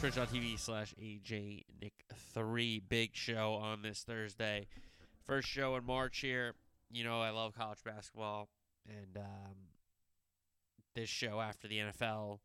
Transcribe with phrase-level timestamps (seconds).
[0.00, 1.92] Twitch.tv slash AJ Nick
[2.32, 2.80] 3.
[2.88, 4.66] Big show on this Thursday.
[5.26, 6.54] First show in March here.
[6.90, 8.48] You know, I love college basketball.
[8.88, 9.56] And um,
[10.94, 12.38] this show after the NFL,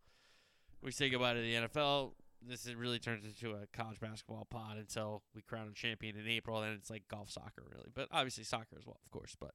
[0.81, 2.11] we say goodbye to the NFL.
[2.45, 6.27] This is really turns into a college basketball pod until we crown a champion in
[6.27, 6.59] April.
[6.59, 9.37] Then it's like golf, soccer, really, but obviously soccer as well, of course.
[9.39, 9.51] But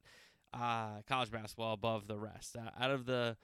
[0.59, 2.57] uh, college basketball above the rest.
[2.57, 3.37] Uh, out of the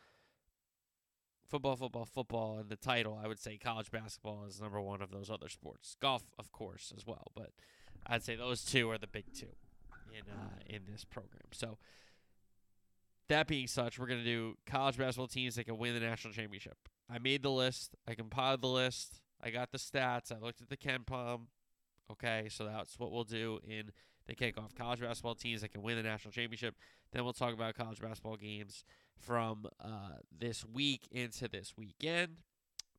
[1.47, 5.11] football, football, football, and the title, I would say college basketball is number one of
[5.11, 5.95] those other sports.
[6.01, 7.51] Golf, of course, as well, but
[8.05, 9.55] I'd say those two are the big two
[10.11, 11.47] in uh, in this program.
[11.51, 11.77] So
[13.29, 16.77] that being such, we're gonna do college basketball teams that can win the national championship.
[17.09, 17.95] I made the list.
[18.07, 19.21] I compiled the list.
[19.41, 20.31] I got the stats.
[20.31, 21.41] I looked at the KenPom.
[22.11, 23.91] Okay, so that's what we'll do in
[24.27, 24.75] the kickoff.
[24.75, 26.75] College basketball teams that can win the national championship.
[27.11, 28.83] Then we'll talk about college basketball games
[29.17, 32.37] from uh, this week into this weekend.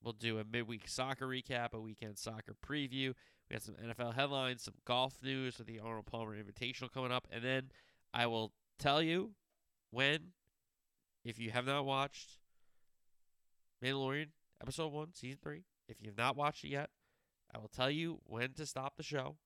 [0.03, 3.15] We'll do a midweek soccer recap, a weekend soccer preview.
[3.49, 7.27] We got some NFL headlines, some golf news with the Arnold Palmer Invitational coming up,
[7.31, 7.71] and then
[8.15, 9.33] I will tell you
[9.91, 10.33] when,
[11.25, 12.39] if you have not watched
[13.83, 14.29] Mandalorian
[14.61, 16.91] episode one, season three, if you have not watched it yet,
[17.55, 19.37] I will tell you when to stop the show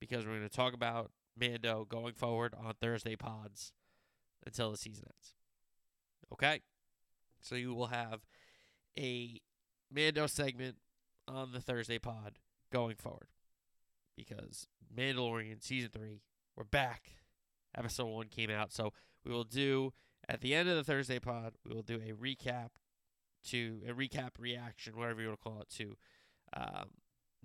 [0.00, 3.72] because we're going to talk about Mando going forward on Thursday pods
[4.44, 5.34] until the season ends.
[6.32, 6.60] Okay?
[7.40, 8.20] So you will have
[8.98, 9.40] a
[9.92, 10.76] Mando segment
[11.28, 12.38] on the Thursday pod
[12.72, 13.28] going forward
[14.16, 16.22] because Mandalorian season 3
[16.56, 17.10] we're back.
[17.76, 18.92] Episode 1 came out, so
[19.24, 19.92] we will do
[20.28, 22.70] at the end of the Thursday pod, we will do a recap
[23.48, 25.96] to a recap reaction, whatever you want to call it, to
[26.56, 26.90] um,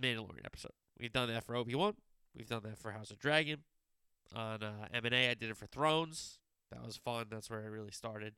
[0.01, 0.73] Mandalorian episode.
[0.99, 1.93] We've done that for Obi Wan.
[2.35, 3.59] We've done that for House of Dragon.
[4.35, 6.39] On uh, M&A, I did it for Thrones.
[6.71, 7.27] That was fun.
[7.29, 8.33] That's where I really started.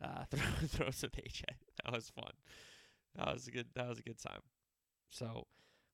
[0.00, 0.24] Uh,
[0.66, 1.42] Thrones with AJ.
[1.84, 2.30] That was fun.
[3.16, 3.66] That was a good.
[3.74, 4.40] That was a good time.
[5.10, 5.46] So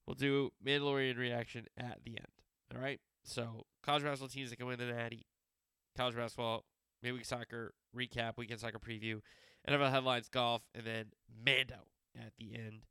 [0.07, 2.27] we'll do Mandalorian reaction at the end.
[2.75, 3.01] All right.
[3.25, 5.27] So college basketball teams that can win the Natty,
[5.97, 6.65] college basketball,
[7.03, 9.21] midweek soccer recap, weekend soccer preview,
[9.69, 11.07] NFL headlines, golf, and then
[11.45, 11.87] Mando
[12.17, 12.83] at the end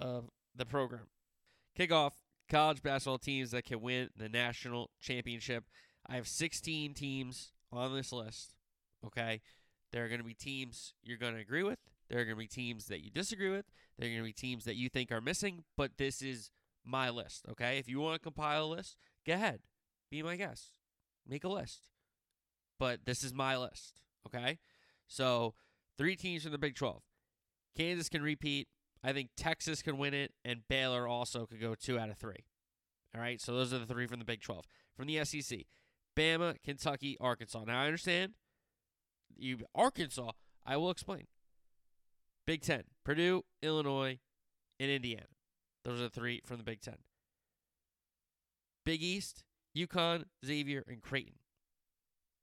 [0.00, 1.06] of the program.
[1.78, 2.12] Kickoff
[2.48, 5.64] college basketball teams that can win the national championship.
[6.06, 8.54] I have 16 teams on this list.
[9.04, 9.40] Okay.
[9.92, 11.78] There are going to be teams you're going to agree with.
[12.08, 13.66] There are going to be teams that you disagree with.
[13.98, 16.50] There are going to be teams that you think are missing, but this is
[16.84, 17.46] my list.
[17.50, 17.78] Okay.
[17.78, 19.60] If you want to compile a list, go ahead.
[20.10, 20.78] Be my guest.
[21.26, 21.88] Make a list.
[22.78, 24.00] But this is my list.
[24.26, 24.58] Okay.
[25.06, 25.54] So
[25.96, 27.02] three teams from the Big 12.
[27.76, 28.68] Kansas can repeat.
[29.02, 32.44] I think Texas can win it, and Baylor also could go two out of three.
[33.14, 34.66] All right, so those are the three from the Big 12.
[34.96, 35.60] From the SEC,
[36.16, 37.64] Bama, Kentucky, Arkansas.
[37.64, 38.34] Now I understand
[39.36, 40.32] you Arkansas.
[40.66, 41.26] I will explain.
[42.46, 44.18] Big Ten: Purdue, Illinois,
[44.80, 45.26] and Indiana.
[45.84, 46.96] Those are the three from the Big Ten.
[48.84, 49.44] Big East:
[49.76, 51.34] UConn, Xavier, and Creighton.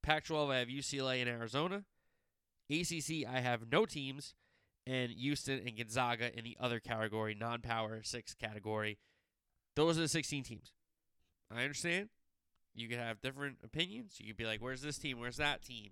[0.03, 1.83] Pac-12: I have UCLA and Arizona.
[2.69, 4.33] ACC: I have no teams
[4.87, 8.97] and Houston and Gonzaga in the other category, non power six category.
[9.75, 10.73] Those are the 16 teams.
[11.51, 12.09] I understand.
[12.73, 14.15] You could have different opinions.
[14.19, 15.19] You could be like, where's this team?
[15.19, 15.91] Where's that team?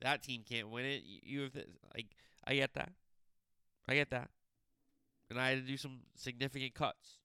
[0.00, 1.02] That team can't win it.
[1.04, 1.54] You have.
[1.94, 2.06] Like,
[2.46, 2.92] I get that.
[3.88, 4.30] I get that.
[5.30, 7.18] And I had to do some significant cuts.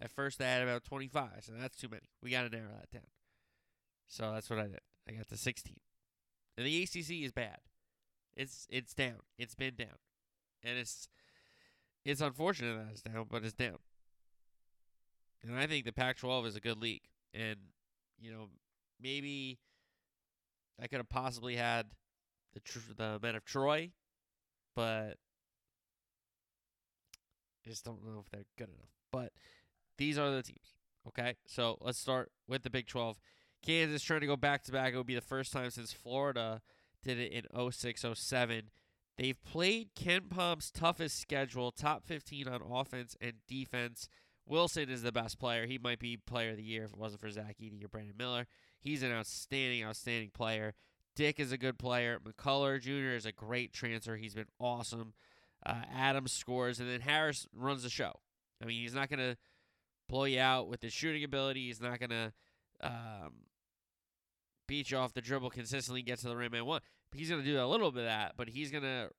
[0.00, 2.08] At first, I had about 25, so that's too many.
[2.22, 3.08] We got to narrow that down.
[4.06, 4.80] So that's what I did.
[5.08, 5.76] I got to 16.
[6.56, 7.58] And the ACC is bad.
[8.36, 9.20] It's it's down.
[9.38, 9.98] It's been down
[10.62, 11.08] and it's
[12.04, 13.78] it's unfortunate that it's down, but it's down.
[15.42, 17.02] And I think the Pac-12 is a good league,
[17.34, 17.56] and
[18.18, 18.48] you know
[19.00, 19.58] maybe
[20.80, 21.86] I could have possibly had
[22.54, 22.60] the
[22.96, 23.90] the men of Troy,
[24.74, 25.16] but
[27.64, 28.90] I just don't know if they're good enough.
[29.12, 29.32] But
[29.98, 30.76] these are the teams.
[31.08, 33.18] Okay, so let's start with the Big 12.
[33.62, 34.92] Kansas trying to go back to back.
[34.92, 36.62] It would be the first time since Florida
[37.02, 38.70] did it in 06 07
[39.20, 44.08] They've played KenPom's toughest schedule, top 15 on offense and defense.
[44.46, 45.66] Wilson is the best player.
[45.66, 48.14] He might be player of the year if it wasn't for Zach Edey or Brandon
[48.16, 48.46] Miller.
[48.80, 50.72] He's an outstanding, outstanding player.
[51.14, 52.18] Dick is a good player.
[52.18, 53.14] McCullar Jr.
[53.14, 54.16] is a great transfer.
[54.16, 55.12] He's been awesome.
[55.66, 58.20] Uh, Adams scores, and then Harris runs the show.
[58.62, 59.36] I mean, he's not going to
[60.08, 61.66] blow you out with his shooting ability.
[61.66, 62.32] He's not going to
[62.80, 63.32] um,
[64.66, 66.80] beat you off the dribble consistently, get to the rim and one.
[67.12, 69.10] He's going to do a little bit of that, but he's going to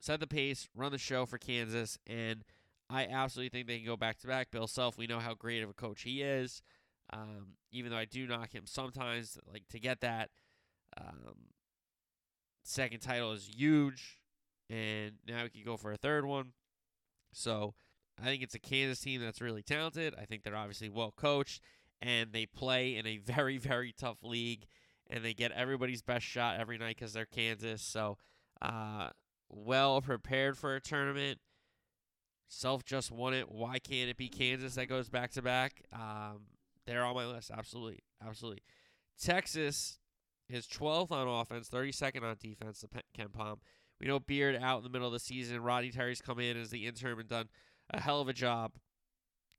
[0.00, 2.44] set the pace, run the show for Kansas, and
[2.88, 4.50] I absolutely think they can go back to back.
[4.50, 6.62] Bill Self, we know how great of a coach he is.
[7.12, 10.30] Um, even though I do knock him sometimes, like to get that
[10.98, 11.34] um,
[12.64, 14.18] second title is huge,
[14.68, 16.52] and now we can go for a third one.
[17.32, 17.74] So
[18.20, 20.14] I think it's a Kansas team that's really talented.
[20.20, 21.60] I think they're obviously well coached,
[22.02, 24.66] and they play in a very very tough league,
[25.08, 27.82] and they get everybody's best shot every night because they're Kansas.
[27.82, 28.18] So
[28.60, 29.10] uh,
[29.48, 31.38] well prepared for a tournament.
[32.48, 33.50] Self just won it.
[33.50, 35.82] Why can't it be Kansas that goes back to back?
[35.92, 36.46] Um,
[36.86, 37.50] they're on my list.
[37.56, 38.00] Absolutely.
[38.24, 38.62] Absolutely.
[39.20, 39.98] Texas
[40.48, 42.88] is 12th on offense, 32nd on defense, the
[43.18, 43.58] KenPom.
[44.00, 45.62] We know Beard out in the middle of the season.
[45.62, 47.48] Rodney Terry's come in as the interim and done
[47.90, 48.72] a hell of a job.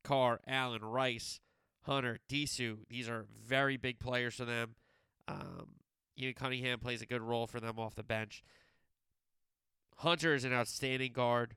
[0.04, 1.40] Carr, Allen, Rice,
[1.82, 2.78] Hunter, Disu.
[2.90, 4.76] These are very big players for them.
[5.28, 5.68] Um,
[6.16, 8.44] even Cunningham plays a good role for them off the bench.
[9.98, 11.56] Hunter is an outstanding guard.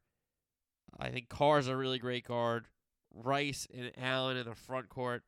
[0.99, 2.67] I think Carr's a really great guard.
[3.13, 5.23] Rice and Allen in the front court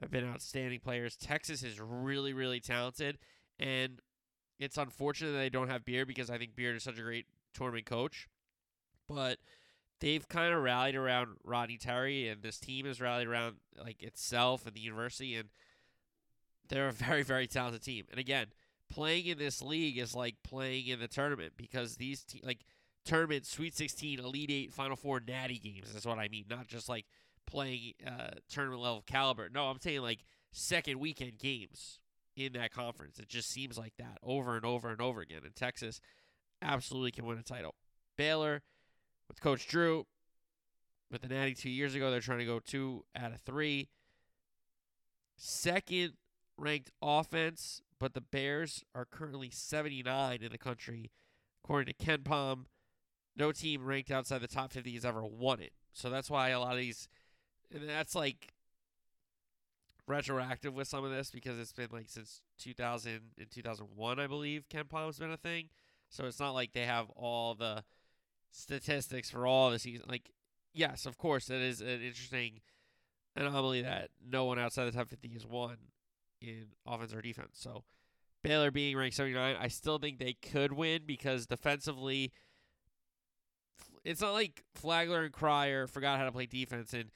[0.00, 1.16] have been outstanding players.
[1.16, 3.18] Texas is really, really talented,
[3.58, 4.00] and
[4.58, 7.26] it's unfortunate that they don't have Beard because I think Beard is such a great
[7.54, 8.28] tournament coach.
[9.08, 9.38] But
[10.00, 14.66] they've kind of rallied around Rodney Terry, and this team has rallied around like itself
[14.66, 15.48] and the university, and
[16.68, 18.04] they're a very, very talented team.
[18.10, 18.46] And again,
[18.90, 22.60] playing in this league is like playing in the tournament because these te- like
[23.04, 25.92] tournament, Sweet 16, Elite Eight, Final Four, Natty games.
[25.92, 26.44] That's what I mean.
[26.48, 27.06] Not just like
[27.46, 29.48] playing uh, tournament level caliber.
[29.52, 32.00] No, I'm saying like second weekend games
[32.36, 33.18] in that conference.
[33.18, 35.40] It just seems like that over and over and over again.
[35.44, 36.00] And Texas
[36.60, 37.74] absolutely can win a title.
[38.16, 38.62] Baylor
[39.28, 40.06] with Coach Drew
[41.10, 43.88] with the Natty two years ago, they're trying to go two out of three.
[45.36, 46.14] Second
[46.58, 51.10] ranked offense, but the Bears are currently 79 in the country,
[51.64, 52.66] according to KenPom.
[53.36, 55.72] No team ranked outside the top 50 has ever won it.
[55.92, 57.08] So that's why a lot of these
[57.74, 58.52] and that's like
[60.06, 64.68] retroactive with some of this because it's been like since 2000 and 2001 I believe
[64.68, 65.68] KenPom's been a thing.
[66.08, 67.82] So it's not like they have all the
[68.52, 70.06] statistics for all the season.
[70.08, 70.30] Like
[70.72, 72.60] yes, of course it is an interesting
[73.34, 75.76] anomaly that no one outside the top 50 has won
[76.40, 77.52] in offense or defense.
[77.54, 77.84] So
[78.42, 82.32] Baylor being ranked 79, I still think they could win because defensively
[84.04, 87.10] it's not like Flagler and Cryer forgot how to play defense and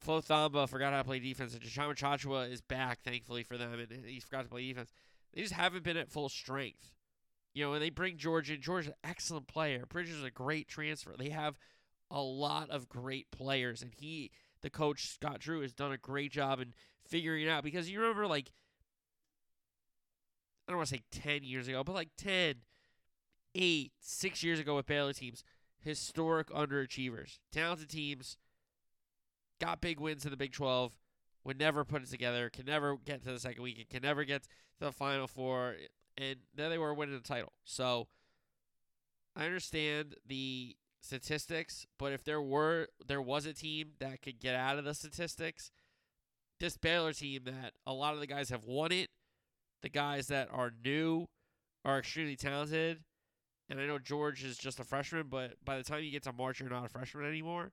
[0.00, 3.72] Flo Thamba forgot how to play defense, and Tchamwa Tchatchoua is back, thankfully for them,
[3.72, 4.92] and he forgot to play defense.
[5.34, 6.92] They just haven't been at full strength.
[7.54, 9.84] You know, when they bring George in, George is an excellent player.
[9.88, 11.14] Bridges is a great transfer.
[11.18, 11.58] They have
[12.10, 14.30] a lot of great players, and he,
[14.66, 16.74] the coach Scott Drew, has done a great job in
[17.06, 17.62] figuring it out.
[17.62, 18.50] Because you remember, like,
[20.66, 22.56] I don't want to say 10 years ago, but like 10,
[23.54, 25.44] 8, 6 years ago with Baylor teams,
[25.78, 28.36] historic underachievers, talented teams
[29.60, 30.98] got big wins in the Big 12,
[31.44, 34.42] would never put it together, can never get to the second weekend, can never get
[34.42, 34.48] to
[34.80, 35.76] the Final Four,
[36.18, 37.52] and then they were winning the title.
[37.64, 38.08] So
[39.36, 40.74] I understand the
[41.06, 44.94] statistics, but if there were there was a team that could get out of the
[44.94, 45.70] statistics,
[46.60, 49.10] this Baylor team that a lot of the guys have won it,
[49.82, 51.26] the guys that are new
[51.84, 53.04] are extremely talented.
[53.68, 56.32] And I know George is just a freshman, but by the time you get to
[56.32, 57.72] March, you're not a freshman anymore.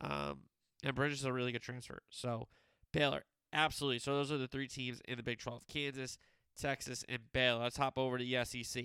[0.00, 0.40] Um,
[0.82, 2.02] and Bridges is a really good transfer.
[2.10, 2.48] So
[2.92, 3.98] Baylor, absolutely.
[3.98, 6.18] So those are the three teams in the Big 12 Kansas,
[6.58, 7.64] Texas, and Baylor.
[7.64, 8.84] Let's hop over to the SEC.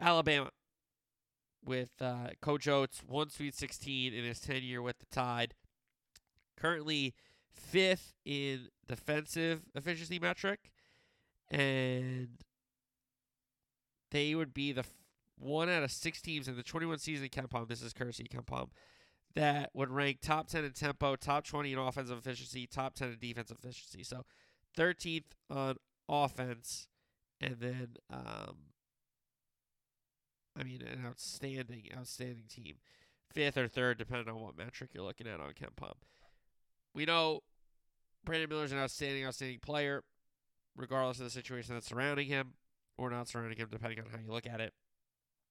[0.00, 0.50] Alabama
[1.64, 5.54] with uh, Coach Oates, one Sweet 16 in his tenure with the Tide.
[6.56, 7.14] Currently
[7.50, 10.70] fifth in defensive efficiency metric.
[11.50, 12.28] And
[14.10, 14.92] they would be the f-
[15.38, 17.68] one out of six teams in the 21 season KenPom.
[17.68, 18.68] This is courtesy KenPom
[19.34, 23.18] that would rank top 10 in tempo, top 20 in offensive efficiency, top 10 in
[23.20, 24.02] defensive efficiency.
[24.02, 24.24] So
[24.76, 25.76] 13th on
[26.08, 26.88] offense,
[27.40, 28.56] and then, um,
[30.58, 32.76] I mean, an outstanding, outstanding team.
[33.32, 35.94] Fifth or third, depending on what metric you're looking at on KenPom.
[36.94, 37.42] We know
[38.24, 40.02] Brandon Miller's an outstanding, outstanding player,
[40.76, 42.54] regardless of the situation that's surrounding him
[42.98, 44.74] or not surrounding him, depending on how you look at it.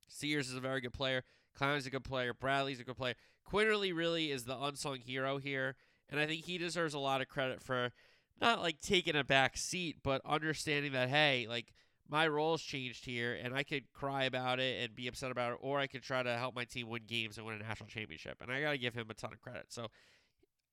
[0.08, 1.24] Sears is a very good player.
[1.58, 2.34] Clowney's a good player.
[2.34, 3.16] Bradley's a good player.
[3.50, 5.76] Quinerly really is the unsung hero here,
[6.10, 7.92] and I think he deserves a lot of credit for
[8.40, 11.74] not like taking a back seat, but understanding that hey, like
[12.10, 15.60] my role's changed here, and I could cry about it and be upset about it,
[15.62, 18.38] or I could try to help my team win games and win a national championship.
[18.42, 19.68] And I got to give him a ton of credit.
[19.70, 19.88] So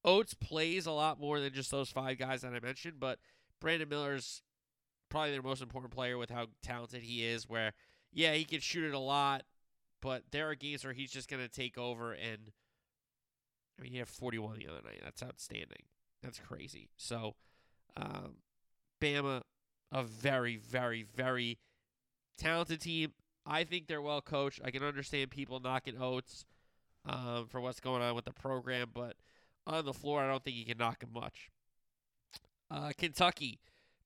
[0.03, 3.19] Oates plays a lot more than just those five guys that I mentioned, but
[3.61, 4.43] Brandon Miller's
[5.11, 7.49] probably their most important player with how talented he is.
[7.49, 7.75] Where,
[8.13, 9.43] yeah, he can shoot it a lot,
[10.01, 12.53] but there are games where he's just going to take over and.
[13.79, 15.03] I mean, he had 41 the other night.
[15.05, 15.83] That's outstanding.
[16.23, 16.89] That's crazy.
[16.97, 17.35] So,
[17.95, 18.37] um,
[19.03, 19.43] Bama,
[19.97, 21.59] a very, very, very
[22.37, 23.13] talented team.
[23.47, 24.61] I think they're well coached.
[24.63, 26.45] I can understand people knocking Oates
[27.07, 29.17] um, for what's going on with the program, but
[29.67, 31.51] on the floor, I don't think you can knock him much.
[32.71, 33.59] Uh, Kentucky,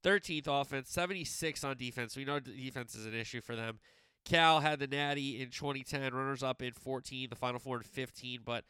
[0.05, 2.17] 13th offense, 76 on defense.
[2.17, 3.81] We know defense is an issue for them.
[4.25, 8.41] Cal had the Natty in 2010, runners up in 14, the Final Four in 15,
[8.45, 8.65] but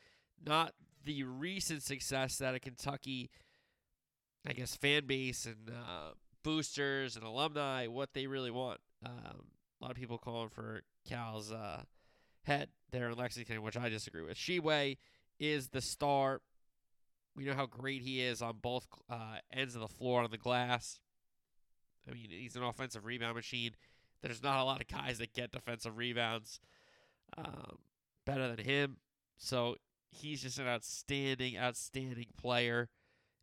[0.46, 0.72] not
[1.04, 3.30] the recent success that a Kentucky,
[4.48, 6.12] I guess, fan base and uh,
[6.42, 8.80] boosters and alumni, what they really want.
[9.04, 9.46] Um,
[9.80, 11.82] a lot of people calling for Cal's uh,
[12.42, 14.36] head there in Lexington, which I disagree with.
[14.36, 14.98] Tshiebwe
[15.38, 16.40] is the star.
[17.36, 20.38] We know how great he is on both uh, ends of the floor on the
[20.38, 21.00] glass.
[22.08, 23.72] I mean, he's an offensive rebound machine.
[24.22, 26.60] There's not a lot of guys that get defensive rebounds
[27.38, 27.78] um,
[28.26, 28.96] better than him.
[29.38, 29.76] So
[30.10, 32.88] he's just an outstanding, outstanding player.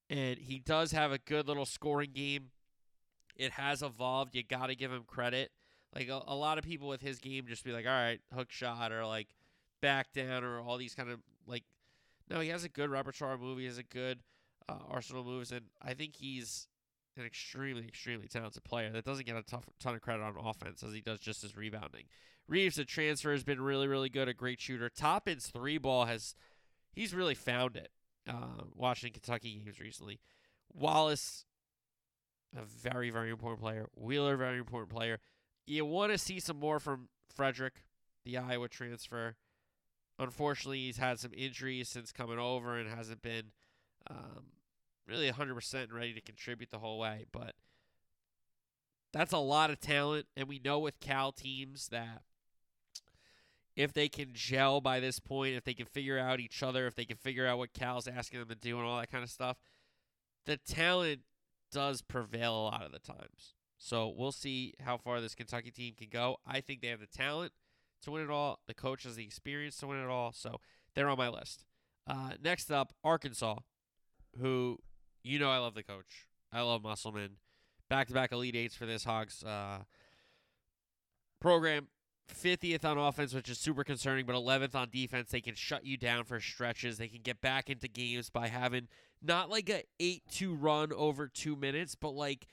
[0.10, 2.51] And he does have a good little scoring game.
[3.38, 4.36] It has evolved.
[4.36, 5.51] You got to give him credit.
[5.96, 8.51] Like a, a, lot of people with his game just be like, all right, hook
[8.51, 9.27] shot or like
[9.82, 11.63] back down or all these kind of like.
[12.29, 13.58] No, he has a good repertoire move.
[13.58, 14.20] He has a good
[14.67, 16.67] uh, arsenal moves, and I think he's
[17.17, 20.84] an extremely, extremely talented player that doesn't get a tough, ton of credit on offense
[20.84, 22.03] as he does just his rebounding.
[22.48, 24.89] Reeves, the transfer, has been really, really good, a great shooter.
[24.89, 26.36] Toppin's three ball has,
[26.94, 27.89] he's really found it.
[28.27, 30.20] Uh, watching Kentucky games recently,
[30.74, 31.46] Wallace,
[32.58, 33.88] a very, very important player.
[33.96, 35.20] Wheeler, very important player.
[35.66, 37.84] You want to see some more from Frederick,
[38.26, 39.36] the Iowa transfer.
[40.20, 43.52] Unfortunately, he's had some injuries since coming over and hasn't been
[44.10, 44.48] um,
[45.08, 47.26] really 100% ready to contribute the whole way.
[47.32, 47.54] But
[49.14, 50.26] that's a lot of talent.
[50.36, 52.24] And we know with Cal teams that
[53.76, 56.96] if they can gel by this point, if they can figure out each other, if
[56.96, 59.30] they can figure out what Cal's asking them to do and all that kind of
[59.30, 59.58] stuff,
[60.46, 61.22] the talent
[61.72, 63.54] does prevail a lot of the times.
[63.78, 66.38] So we'll see how far this Kentucky team can go.
[66.46, 67.52] I think they have the talent
[68.04, 68.60] to win it all.
[68.68, 70.34] The coach has the experience to win it all.
[70.34, 70.60] So
[70.96, 71.66] they're on my list.
[72.08, 73.58] Uh, next up, Arkansas,
[74.40, 74.80] who,
[75.24, 76.28] you know, I love the coach.
[76.52, 77.38] I love Musselman.
[77.90, 79.80] Back to back Elite Eights for this Hogs uh,
[81.40, 81.88] program.
[82.34, 85.32] 50th on offense, which is super concerning, but 11th on defense.
[85.32, 86.98] They can shut you down for stretches.
[86.98, 88.90] They can get back into games by having
[89.22, 92.48] not like a 8 2 run over two minutes, but like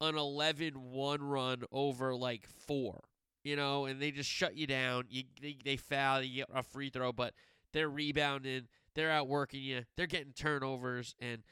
[0.00, 3.00] an 11 1 run over like four,
[3.44, 5.04] you know, and they just shut you down.
[5.08, 7.34] You They, they foul, you get a free throw, but
[7.72, 11.42] they're rebounding, they're outworking you, they're getting turnovers, and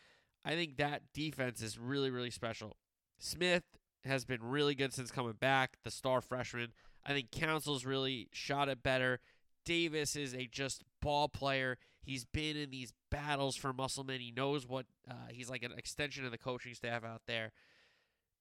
[0.44, 2.76] I think that defense is really, really special.
[3.18, 3.64] Smith
[4.04, 6.72] has been really good since coming back, the star freshman.
[7.04, 9.20] I think Council's really shot it better.
[9.64, 11.76] Davis is a just ball player.
[12.08, 14.20] He's been in these battles for Musselman.
[14.20, 17.52] He knows what uh, he's like an extension of the coaching staff out there.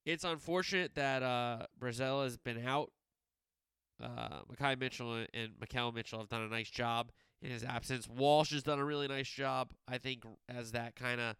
[0.05, 2.93] It's unfortunate that uh, Brazile has been out.
[4.01, 8.07] Uh, Makhi Mitchell and Makhel Mitchell have done a nice job in his absence.
[8.07, 11.35] Walsh has done a really nice job, I think, as that kind of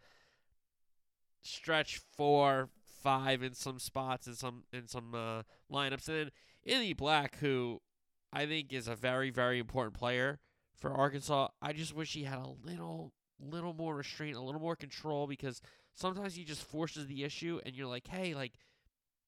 [1.43, 2.67] stretch four,
[3.01, 6.31] five in some spots in some in some uh, lineups, and then
[6.65, 7.79] Anthony Black, who
[8.33, 10.39] I think is a very very important player
[10.77, 11.49] for Arkansas.
[11.61, 15.61] I just wish he had a little little more restraint, a little more control because
[15.93, 18.53] sometimes he just forces the issue and you're like, hey, like,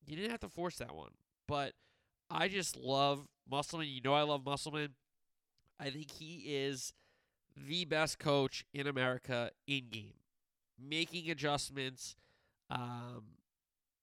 [0.06, 1.12] you didn't have to force that one.
[1.48, 1.74] But
[2.30, 3.88] I just love Musselman.
[3.88, 4.90] You know, I love Musselman.
[5.80, 6.94] I think he is
[7.56, 10.14] the best coach in America in game,
[10.80, 12.16] making adjustments,
[12.70, 13.24] um,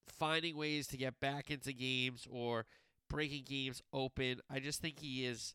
[0.08, 2.66] finding ways to get back into games or
[3.08, 4.40] breaking games open.
[4.50, 5.54] I just think he is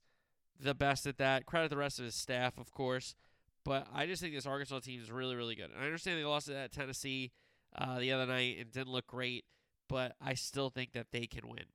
[0.61, 1.45] the best at that.
[1.45, 3.15] Credit the rest of his staff, of course.
[3.63, 5.69] But I just think this Arkansas team is really, really good.
[5.71, 7.31] And I understand they lost at Tennessee
[7.77, 9.45] uh, the other night and didn't look great,
[9.87, 11.65] but I still think that they can win.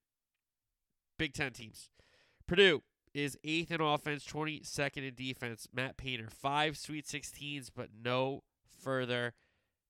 [1.18, 1.88] Big Ten teams.
[2.46, 2.82] Purdue
[3.14, 5.66] is eighth in offense, 22nd in defense.
[5.72, 8.42] Matt Painter, five Sweet 16s, but no
[8.82, 9.32] further.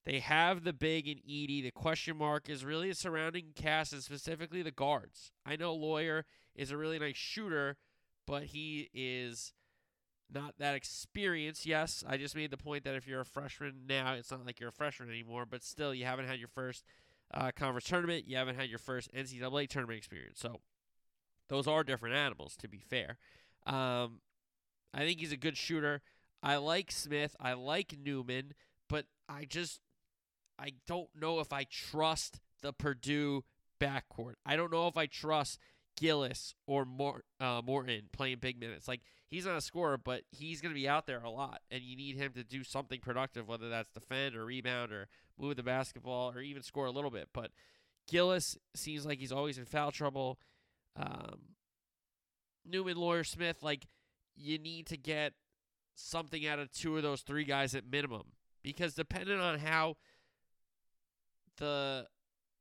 [0.05, 1.63] They have the big and Edey.
[1.63, 5.33] The question mark is really surrounding cast and specifically the guards.
[5.45, 6.25] I know Loyer
[6.55, 7.77] is a really nice shooter,
[8.27, 9.53] but he is
[10.33, 11.67] not that experienced.
[11.67, 14.61] Yes, I just made the point that if you're a freshman now, it's not like
[14.61, 16.85] you're a freshman anymore, but still, you haven't had your first
[17.33, 20.39] uh, conference tournament, you haven't had your first NCAA tournament experience.
[20.41, 20.61] So
[21.49, 23.19] those are different animals, to be fair.
[23.67, 24.21] Um,
[24.93, 26.03] I think he's a good shooter.
[26.43, 27.35] I like Smith.
[27.41, 28.55] I like Newman,
[28.89, 29.81] but I just
[30.59, 33.45] I don't know if I trust the Purdue
[33.81, 34.35] backcourt.
[34.45, 35.59] I don't know if I trust
[35.97, 36.87] Gillis or
[37.41, 38.87] uh, Morton playing big minutes.
[38.87, 41.83] Like he's not a scorer, but he's going to be out there a lot, and
[41.83, 45.63] you need him to do something productive, whether that's defend or rebound or move the
[45.63, 47.29] basketball or even score a little bit.
[47.33, 47.51] But
[48.09, 50.39] Gillis seems like he's always in foul trouble.
[50.97, 51.57] Um,
[52.65, 53.87] Newman, Loyer, Smith, like
[54.37, 55.33] you need to get
[55.95, 58.25] something out of two of those three guys at minimum
[58.63, 59.97] because depending on how
[61.57, 62.07] the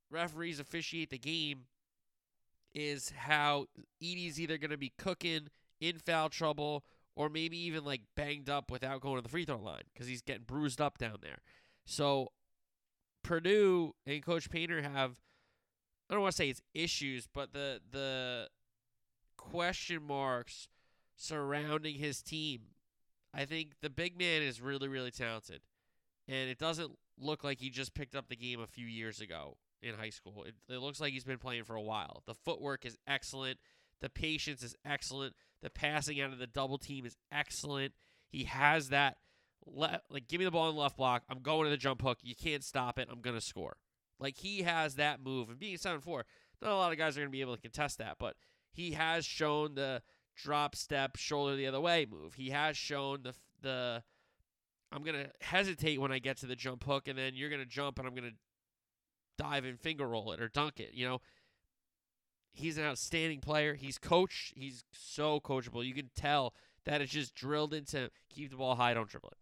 [0.10, 1.64] referees officiate the game
[2.76, 3.66] is how
[4.04, 5.48] Edey's either going to be cooking
[5.80, 6.84] in foul trouble
[7.16, 10.22] or maybe even like banged up without going to the free throw line because he's
[10.22, 11.40] getting bruised up down there.
[11.86, 12.34] So
[13.24, 15.18] Purdue and Coach Painter have
[16.10, 18.50] I don't want to say it's issues, but the the
[19.38, 20.68] question marks
[21.16, 22.62] surrounding his team.
[23.34, 25.62] I think the big man is really really talented,
[26.28, 29.58] and it doesn't look like he just picked up the game a few years ago
[29.82, 30.44] in high school.
[30.44, 32.24] It, it looks like he's been playing for a while.
[32.26, 33.60] The footwork is excellent.
[34.02, 35.34] The patience is excellent.
[35.62, 37.94] The passing out of the double team is excellent.
[38.30, 39.18] He has that
[39.66, 41.24] le- like give me the ball in the left block.
[41.30, 42.20] I'm going to the jump hook.
[42.22, 43.08] You can't stop it.
[43.12, 43.78] I'm going to score.
[44.20, 46.24] Like he has that move and being 7-4,
[46.62, 48.36] not a lot of guys are going to be able to contest that, but
[48.72, 50.02] he has shown the
[50.36, 52.36] drop step shoulder the other way move.
[52.36, 54.04] He has shown the the
[54.92, 57.62] I'm going to hesitate when I get to the jump hook and then you're going
[57.62, 58.38] to jump and I'm going to
[59.38, 61.22] dive and finger roll it or dunk it, you know.
[62.52, 63.74] He's an outstanding player.
[63.74, 64.54] He's coached.
[64.56, 65.86] He's so coachable.
[65.86, 66.54] You can tell
[66.86, 68.10] that it's just drilled into him.
[68.30, 69.38] keep the ball high, don't dribble it.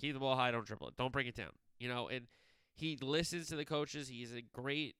[0.00, 0.96] Keep the ball high, don't dribble it.
[0.96, 1.50] Don't bring it down.
[1.80, 2.26] You know, and
[2.74, 4.08] he listens to the coaches.
[4.08, 4.94] He's a great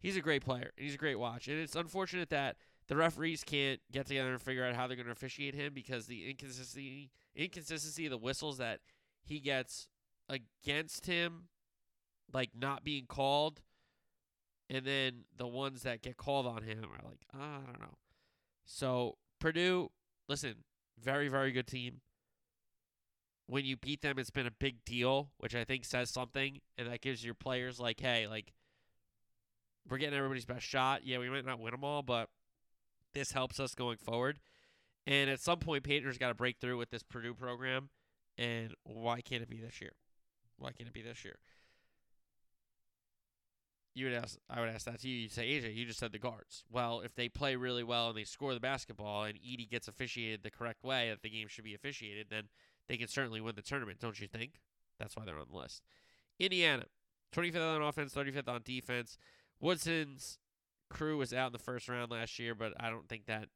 [0.00, 0.72] he's a great player.
[0.76, 1.48] He's a great watch.
[1.48, 2.56] And it's unfortunate that
[2.88, 6.06] the referees can't get together and figure out how they're going to officiate him because
[6.06, 8.80] the inconsistency inconsistency of the whistles that
[9.24, 9.88] he gets
[10.28, 11.44] against him
[12.32, 13.60] like not being called
[14.70, 17.98] and then the ones that get called on him are like, oh, I don't know.
[18.64, 19.90] So Purdue,
[20.28, 20.64] listen,
[21.00, 22.00] very very good team.
[23.46, 26.88] When you beat them, it's been a big deal, which I think says something, and
[26.88, 28.54] that gives your players like, hey, like
[29.88, 31.04] we're getting everybody's best shot.
[31.04, 32.28] Yeah, we might not win them all, but
[33.12, 34.38] this helps us going forward.
[35.06, 37.88] And at some point, Painter's got to break through with this Purdue program.
[38.38, 39.92] And why can't it be this year?
[40.56, 41.36] Why can't it be this year?
[43.94, 45.22] You would ask I would ask that to you.
[45.22, 46.64] You'd say, AJ, you just said the guards.
[46.70, 50.42] Well, if they play really well and they score the basketball and Edey gets officiated
[50.42, 52.44] the correct way that the game should be officiated, then
[52.88, 54.60] they can certainly win the tournament, don't you think?
[54.98, 55.82] That's why they're on the list.
[56.38, 56.84] Indiana,
[57.34, 59.18] 25th on offense, 35th on defense.
[59.60, 60.38] Woodson's
[60.90, 63.48] crew was out in the first round last year, but I don't think that